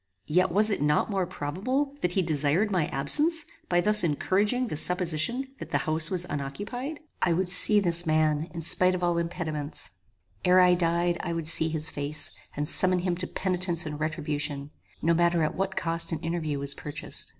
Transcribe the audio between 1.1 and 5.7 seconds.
more probable that he desired my absence by thus encouraging the supposition that